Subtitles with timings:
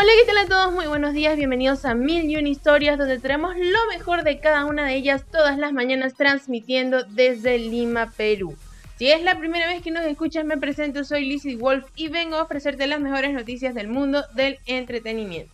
[0.00, 0.72] Hola, ¿qué tal a todos?
[0.72, 4.86] Muy buenos días, bienvenidos a Mil y Historias, donde tenemos lo mejor de cada una
[4.86, 8.56] de ellas todas las mañanas transmitiendo desde Lima, Perú.
[8.96, 12.36] Si es la primera vez que nos escuchas, me presento, soy Lizzie Wolf y vengo
[12.36, 15.52] a ofrecerte las mejores noticias del mundo del entretenimiento.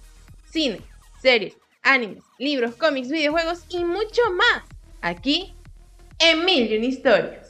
[0.51, 0.83] Cine,
[1.23, 4.63] series, animes, libros, cómics, videojuegos y mucho más.
[5.01, 5.55] Aquí
[6.19, 7.44] en Mil y un Historias.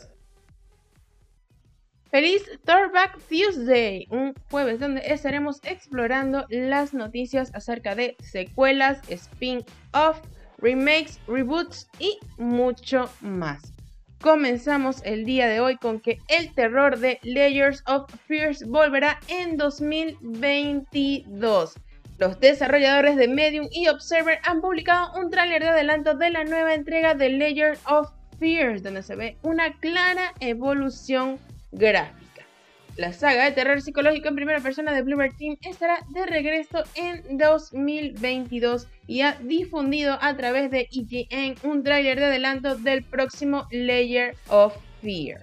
[2.15, 10.21] Feliz Throwback Tuesday, un jueves donde estaremos explorando las noticias acerca de secuelas, spin-off,
[10.59, 13.73] remakes, reboots y mucho más.
[14.21, 19.57] Comenzamos el día de hoy con que el terror de Layers of Fears volverá en
[19.57, 21.75] 2022.
[22.19, 26.75] Los desarrolladores de Medium y Observer han publicado un tráiler de adelanto de la nueva
[26.75, 28.09] entrega de Layers of
[28.39, 31.41] Fears, donde se ve una clara evolución
[31.75, 32.25] gráfica.
[32.97, 37.39] La saga de terror psicológico en primera persona de Bluebird Team estará de regreso en
[37.39, 44.37] 2022 y ha difundido a través de IGN un tráiler de adelanto del próximo Layer
[44.49, 45.41] of Fear.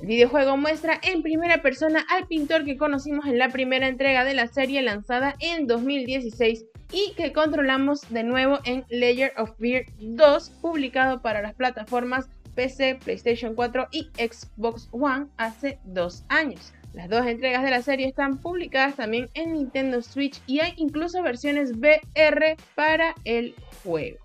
[0.00, 4.34] El videojuego muestra en primera persona al pintor que conocimos en la primera entrega de
[4.34, 10.50] la serie lanzada en 2016 y que controlamos de nuevo en Layer of Fear 2,
[10.62, 16.72] publicado para las plataformas PC, PlayStation 4 y Xbox One hace dos años.
[16.94, 21.22] Las dos entregas de la serie están publicadas también en Nintendo Switch y hay incluso
[21.22, 23.54] versiones VR para el
[23.84, 24.16] juego.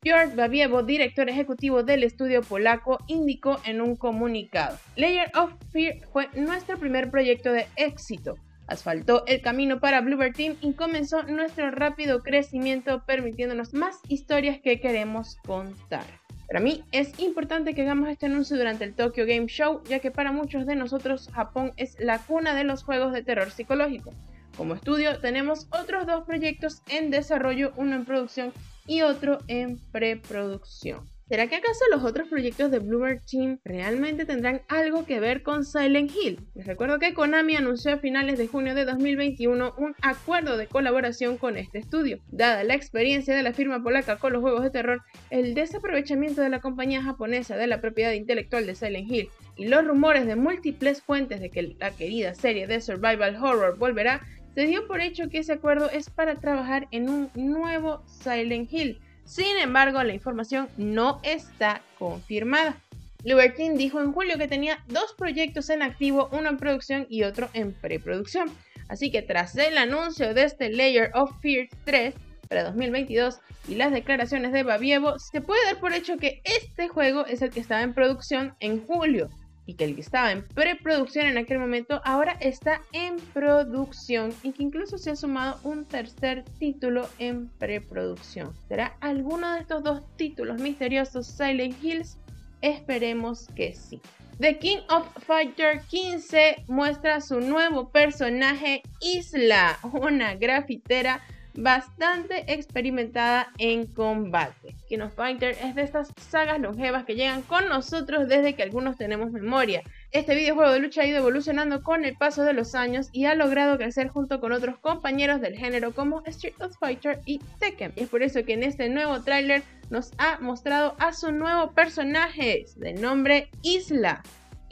[0.00, 6.28] Piotr Babievo, director ejecutivo del estudio polaco, indicó en un comunicado: Layer of Fear fue
[6.34, 8.34] nuestro primer proyecto de éxito.
[8.66, 14.80] Asfaltó el camino para Bluebird Team y comenzó nuestro rápido crecimiento, permitiéndonos más historias que
[14.80, 16.19] queremos contar.
[16.50, 20.10] Para mí es importante que hagamos este anuncio durante el Tokyo Game Show, ya que
[20.10, 24.12] para muchos de nosotros Japón es la cuna de los juegos de terror psicológico.
[24.56, 28.52] Como estudio tenemos otros dos proyectos en desarrollo, uno en producción
[28.84, 31.08] y otro en preproducción.
[31.30, 35.64] ¿Será que acaso los otros proyectos de Bluebird Team realmente tendrán algo que ver con
[35.64, 36.40] Silent Hill?
[36.56, 41.36] Les recuerdo que Konami anunció a finales de junio de 2021 un acuerdo de colaboración
[41.38, 42.18] con este estudio.
[42.32, 46.48] Dada la experiencia de la firma polaca con los juegos de terror, el desaprovechamiento de
[46.48, 51.00] la compañía japonesa de la propiedad intelectual de Silent Hill y los rumores de múltiples
[51.00, 54.20] fuentes de que la querida serie de survival horror volverá,
[54.56, 59.00] se dio por hecho que ese acuerdo es para trabajar en un nuevo Silent Hill
[59.30, 62.76] sin embargo, la información no está confirmada.
[63.22, 67.48] Libertine dijo en julio que tenía dos proyectos en activo, uno en producción y otro
[67.52, 68.50] en preproducción.
[68.88, 72.12] Así que tras el anuncio de este Layer of Fear 3
[72.48, 73.38] para 2022
[73.68, 77.50] y las declaraciones de Babievo, se puede dar por hecho que este juego es el
[77.50, 79.30] que estaba en producción en julio
[79.66, 84.52] y que el que estaba en preproducción en aquel momento ahora está en producción y
[84.52, 88.52] que incluso se ha sumado un tercer título en preproducción.
[88.68, 92.18] ¿Será alguno de estos dos títulos misteriosos Silent Hills?
[92.62, 94.00] Esperemos que sí.
[94.40, 101.20] The King of Fighter 15 muestra su nuevo personaje Isla, una grafitera
[101.54, 104.74] bastante experimentada en combate.
[104.88, 108.96] King of Fighter es de estas sagas longevas que llegan con nosotros desde que algunos
[108.96, 109.82] tenemos memoria.
[110.12, 113.34] Este videojuego de lucha ha ido evolucionando con el paso de los años y ha
[113.34, 117.92] logrado crecer junto con otros compañeros del género como Street of Fighter y Tekken.
[117.96, 121.72] Y es por eso que en este nuevo tráiler nos ha mostrado a su nuevo
[121.72, 124.22] personaje de nombre Isla.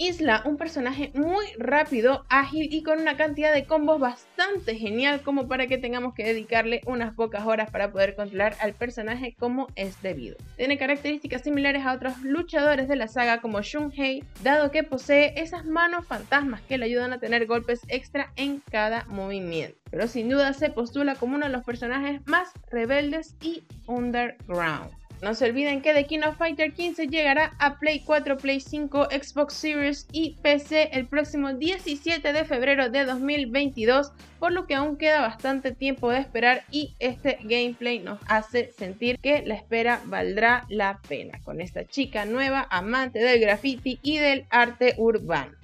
[0.01, 5.49] Isla, un personaje muy rápido, ágil y con una cantidad de combos bastante genial como
[5.49, 10.01] para que tengamos que dedicarle unas pocas horas para poder controlar al personaje como es
[10.01, 10.37] debido.
[10.57, 15.65] Tiene características similares a otros luchadores de la saga como Shunhei, dado que posee esas
[15.65, 19.77] manos fantasmas que le ayudan a tener golpes extra en cada movimiento.
[19.91, 24.93] Pero sin duda se postula como uno de los personajes más rebeldes y underground.
[25.21, 29.09] No se olviden que The King of Fighter 15 llegará a Play 4, Play 5,
[29.11, 34.97] Xbox Series y PC el próximo 17 de febrero de 2022, por lo que aún
[34.97, 40.65] queda bastante tiempo de esperar y este gameplay nos hace sentir que la espera valdrá
[40.69, 45.59] la pena con esta chica nueva amante del graffiti y del arte urbano.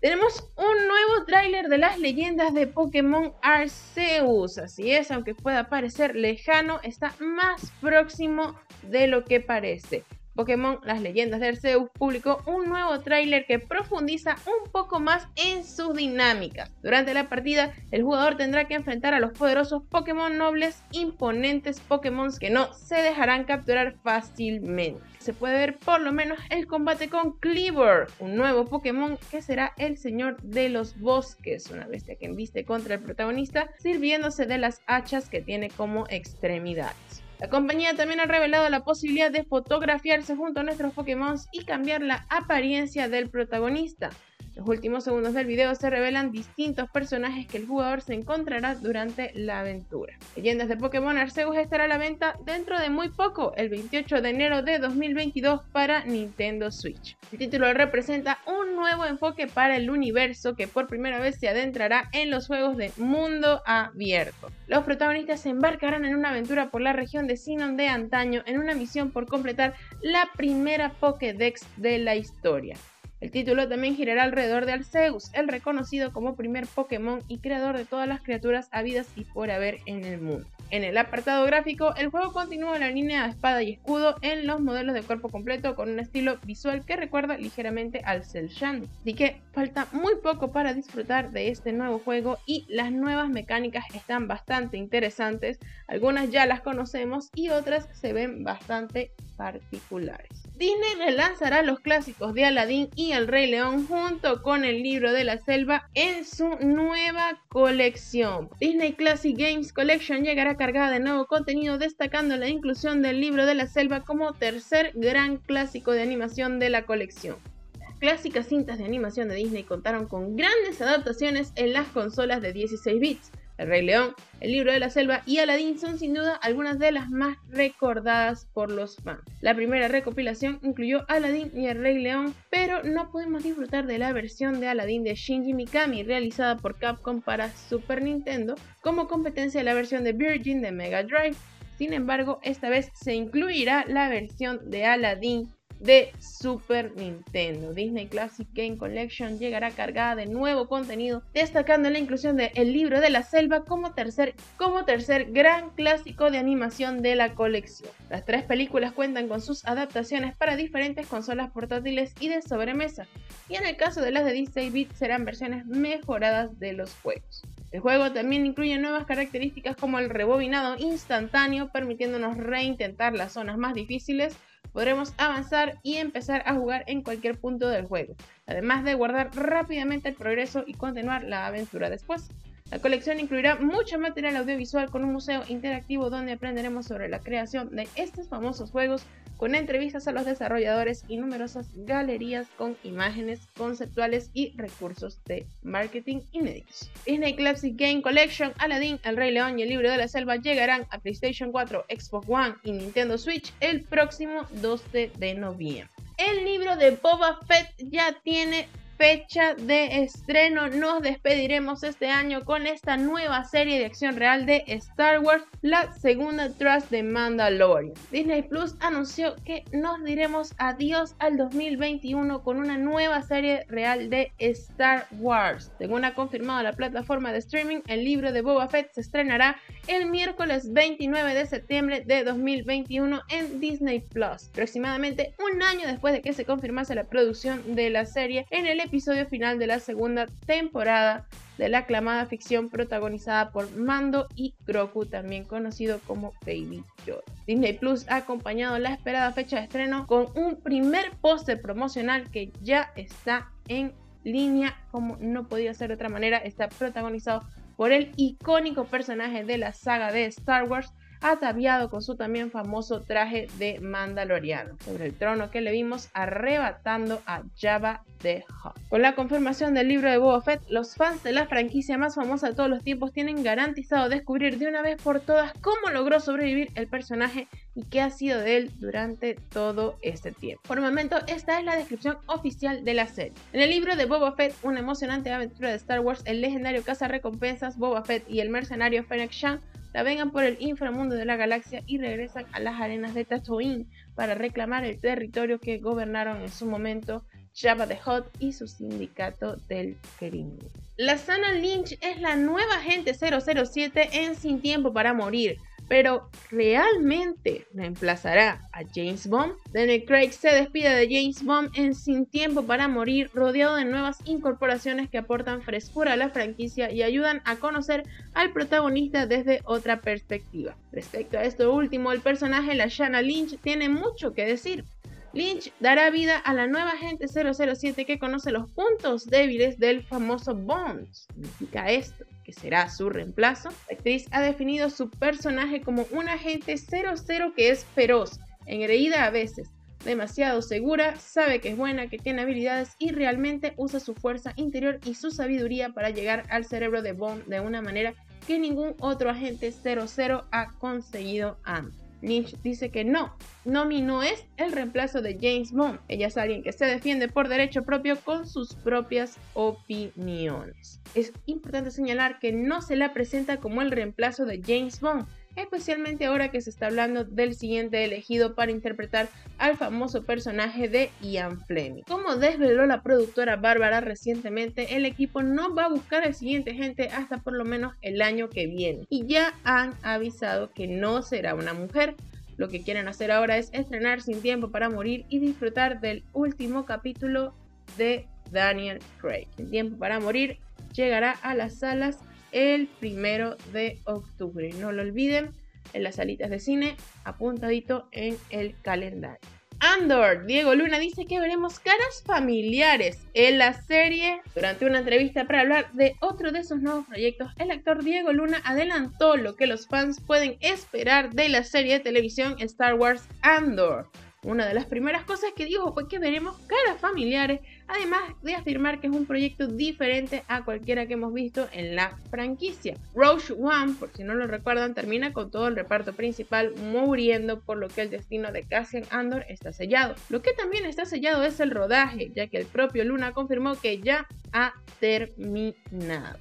[0.00, 4.58] Tenemos un nuevo tráiler de las leyendas de Pokémon Arceus.
[4.58, 10.04] Así es, aunque pueda parecer lejano, está más próximo de lo que parece.
[10.38, 15.64] Pokémon Las Leyendas de Arceus publicó un nuevo tráiler que profundiza un poco más en
[15.64, 16.70] sus dinámicas.
[16.80, 22.30] Durante la partida, el jugador tendrá que enfrentar a los poderosos Pokémon nobles, imponentes Pokémon
[22.38, 25.00] que no se dejarán capturar fácilmente.
[25.18, 29.72] Se puede ver por lo menos el combate con Cleaver, un nuevo Pokémon que será
[29.76, 34.82] el señor de los bosques, una bestia que embiste contra el protagonista, sirviéndose de las
[34.86, 37.24] hachas que tiene como extremidades.
[37.40, 42.02] La compañía también ha revelado la posibilidad de fotografiarse junto a nuestros Pokémon y cambiar
[42.02, 44.10] la apariencia del protagonista
[44.58, 49.30] los últimos segundos del video se revelan distintos personajes que el jugador se encontrará durante
[49.34, 50.14] la aventura.
[50.34, 54.30] Leyendas de Pokémon Arceus estará a la venta dentro de muy poco, el 28 de
[54.30, 57.16] enero de 2022 para Nintendo Switch.
[57.30, 62.08] El título representa un nuevo enfoque para el universo que por primera vez se adentrará
[62.12, 64.50] en los juegos de mundo abierto.
[64.66, 68.58] Los protagonistas se embarcarán en una aventura por la región de Sinon de antaño en
[68.58, 72.76] una misión por completar la primera Pokédex de la historia.
[73.20, 77.84] El título también girará alrededor de Arceus, el reconocido como primer Pokémon y creador de
[77.84, 80.46] todas las criaturas habidas y por haber en el mundo.
[80.70, 84.60] En el apartado gráfico, el juego continúa la línea de espada y escudo en los
[84.60, 88.86] modelos de cuerpo completo con un estilo visual que recuerda ligeramente al Cell Shading.
[89.00, 93.86] Así que falta muy poco para disfrutar de este nuevo juego y las nuevas mecánicas
[93.94, 95.58] están bastante interesantes.
[95.86, 100.28] Algunas ya las conocemos y otras se ven bastante particulares.
[100.58, 105.22] Disney relanzará los clásicos de Aladdin y El Rey León junto con el libro de
[105.22, 108.50] la selva en su nueva colección.
[108.58, 113.54] Disney Classic Games Collection llegará cargada de nuevo contenido destacando la inclusión del libro de
[113.54, 117.36] la selva como tercer gran clásico de animación de la colección.
[117.78, 122.52] Las clásicas cintas de animación de Disney contaron con grandes adaptaciones en las consolas de
[122.52, 126.36] 16 bits, el Rey León, El Libro de la Selva y Aladdin son sin duda
[126.36, 129.20] algunas de las más recordadas por los fans.
[129.40, 134.12] La primera recopilación incluyó Aladdin y El Rey León, pero no pudimos disfrutar de la
[134.12, 139.64] versión de Aladdin de Shinji Mikami realizada por Capcom para Super Nintendo como competencia de
[139.64, 141.36] la versión de Virgin de Mega Drive.
[141.76, 145.48] Sin embargo, esta vez se incluirá la versión de Aladdin
[145.80, 147.72] de Super Nintendo.
[147.72, 153.00] Disney Classic Game Collection llegará cargada de nuevo contenido, destacando la inclusión de El libro
[153.00, 157.90] de la selva como tercer, como tercer gran clásico de animación de la colección.
[158.10, 163.06] Las tres películas cuentan con sus adaptaciones para diferentes consolas portátiles y de sobremesa,
[163.48, 167.42] y en el caso de las de 16 bits serán versiones mejoradas de los juegos.
[167.70, 173.74] El juego también incluye nuevas características como el rebobinado instantáneo, permitiéndonos reintentar las zonas más
[173.74, 174.38] difíciles
[174.72, 178.14] podremos avanzar y empezar a jugar en cualquier punto del juego,
[178.46, 182.28] además de guardar rápidamente el progreso y continuar la aventura después.
[182.70, 187.74] La colección incluirá mucho material audiovisual con un museo interactivo donde aprenderemos sobre la creación
[187.74, 189.06] de estos famosos juegos
[189.38, 196.20] con entrevistas a los desarrolladores y numerosas galerías con imágenes conceptuales y recursos de marketing
[196.32, 196.90] inéditos.
[197.06, 200.86] Disney Classic Game Collection, Aladdin, El Rey León y El Libro de la Selva llegarán
[200.90, 205.88] a PlayStation 4, Xbox One y Nintendo Switch el próximo 12 de noviembre.
[206.18, 210.68] El libro de Boba Fett ya tiene fecha de estreno.
[210.68, 215.92] Nos despediremos este año con esta nueva serie de acción real de Star Wars, la
[215.92, 217.94] segunda tras de Mandalorian.
[218.10, 224.32] Disney Plus anunció que nos diremos adiós al 2021 con una nueva serie real de
[224.38, 225.70] Star Wars.
[225.78, 230.06] Según ha confirmado la plataforma de streaming, el libro de Boba Fett se estrenará el
[230.06, 236.32] miércoles 29 de septiembre de 2021 en Disney Plus, aproximadamente un año después de que
[236.32, 241.26] se confirmase la producción de la serie en el episodio final de la segunda temporada
[241.58, 247.22] de la aclamada ficción protagonizada por Mando y Grogu, también conocido como Baby Yoda.
[247.46, 252.50] Disney Plus ha acompañado la esperada fecha de estreno con un primer póster promocional que
[252.62, 253.92] ya está en
[254.24, 257.42] línea, como no podía ser de otra manera, está protagonizado
[257.76, 263.02] por el icónico personaje de la saga de Star Wars, ataviado con su también famoso
[263.02, 268.74] traje de Mandaloriano, sobre el trono que le vimos arrebatando a Jabba the Hutt.
[268.88, 272.48] Con la confirmación del libro de Boba Fett, los fans de la franquicia más famosa
[272.48, 276.70] de todos los tiempos tienen garantizado descubrir de una vez por todas cómo logró sobrevivir
[276.74, 280.62] el personaje y qué ha sido de él durante todo este tiempo.
[280.66, 283.34] Por el momento, esta es la descripción oficial de la serie.
[283.52, 287.78] En el libro de Boba Fett, una emocionante aventura de Star Wars, el legendario recompensas
[287.78, 289.60] Boba Fett y el mercenario Fennec Shand
[289.94, 294.34] navegan por el inframundo de la galaxia y regresan a las arenas de Tatooine para
[294.34, 299.96] reclamar el territorio que gobernaron en su momento Jabba the Hutt y su sindicato del
[300.18, 300.58] crimen.
[300.96, 305.58] La Sana Lynch es la nueva agente 007 en Sin Tiempo para Morir.
[305.88, 309.54] Pero ¿realmente reemplazará a James Bond?
[309.72, 314.18] Daniel Craig se despide de James Bond en Sin Tiempo para Morir, rodeado de nuevas
[314.24, 318.04] incorporaciones que aportan frescura a la franquicia y ayudan a conocer
[318.34, 320.76] al protagonista desde otra perspectiva.
[320.92, 324.84] Respecto a esto último, el personaje Lashana Lynch tiene mucho que decir.
[325.32, 330.54] Lynch dará vida a la nueva agente 007 que conoce los puntos débiles del famoso
[330.54, 331.06] Bond.
[331.12, 332.24] ¿Significa esto?
[332.48, 337.68] Que será su reemplazo, la actriz ha definido su personaje como un agente 00 que
[337.68, 339.68] es feroz, engreída a veces,
[340.02, 344.98] demasiado segura, sabe que es buena, que tiene habilidades y realmente usa su fuerza interior
[345.04, 348.14] y su sabiduría para llegar al cerebro de Bond de una manera
[348.46, 352.07] que ningún otro agente 00 ha conseguido antes.
[352.20, 353.34] Lynch dice que no,
[353.64, 356.00] Nomi no es el reemplazo de James Bond.
[356.08, 361.00] Ella es alguien que se defiende por derecho propio con sus propias opiniones.
[361.14, 365.26] Es importante señalar que no se la presenta como el reemplazo de James Bond,
[365.60, 371.10] especialmente ahora que se está hablando del siguiente elegido para interpretar al famoso personaje de
[371.20, 372.02] Ian Fleming.
[372.02, 377.08] Como desveló la productora Bárbara recientemente, el equipo no va a buscar al siguiente gente
[377.08, 381.54] hasta por lo menos el año que viene y ya han avisado que no será
[381.54, 382.14] una mujer.
[382.56, 386.86] Lo que quieren hacer ahora es estrenar Sin Tiempo para Morir y disfrutar del último
[386.86, 387.54] capítulo
[387.96, 389.46] de Daniel Craig.
[389.56, 390.58] Sin Tiempo para Morir
[390.92, 392.18] llegará a las salas
[392.52, 394.70] el primero de octubre.
[394.74, 395.50] No lo olviden,
[395.92, 399.40] en las salitas de cine, apuntadito en el calendario.
[399.80, 404.40] Andor, Diego Luna dice que veremos caras familiares en la serie.
[404.54, 408.60] Durante una entrevista para hablar de otro de sus nuevos proyectos, el actor Diego Luna
[408.64, 414.10] adelantó lo que los fans pueden esperar de la serie de televisión Star Wars Andor.
[414.44, 419.00] Una de las primeras cosas que dijo fue que veremos caras familiares, además de afirmar
[419.00, 422.96] que es un proyecto diferente a cualquiera que hemos visto en la franquicia.
[423.16, 427.78] Rogue One, por si no lo recuerdan, termina con todo el reparto principal muriendo, por
[427.78, 430.14] lo que el destino de Cassian Andor está sellado.
[430.28, 433.98] Lo que también está sellado es el rodaje, ya que el propio Luna confirmó que
[434.00, 436.38] ya ha terminado.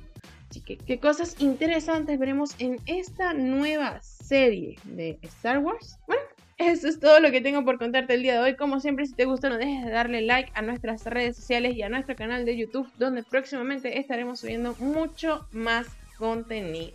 [0.50, 5.98] Así que, ¿qué cosas interesantes veremos en esta nueva serie de Star Wars?
[6.08, 6.17] Bueno,
[6.58, 8.56] eso es todo lo que tengo por contarte el día de hoy.
[8.56, 11.84] Como siempre, si te gustó, no dejes de darle like a nuestras redes sociales y
[11.84, 15.88] a nuestro canal de YouTube, donde próximamente estaremos subiendo mucho más
[16.18, 16.94] contenido.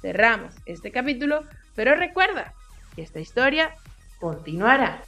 [0.00, 2.52] Cerramos este capítulo, pero recuerda
[2.94, 3.74] que esta historia
[4.18, 5.02] continuará.